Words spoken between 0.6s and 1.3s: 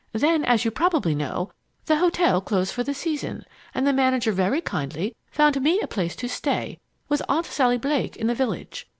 you probably